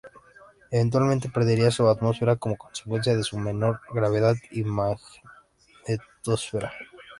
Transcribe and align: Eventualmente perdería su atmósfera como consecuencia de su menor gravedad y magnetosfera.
Eventualmente 0.71 1.29
perdería 1.29 1.69
su 1.69 1.87
atmósfera 1.87 2.35
como 2.35 2.57
consecuencia 2.57 3.15
de 3.15 3.21
su 3.21 3.37
menor 3.37 3.81
gravedad 3.93 4.33
y 4.49 4.63
magnetosfera. 4.63 6.73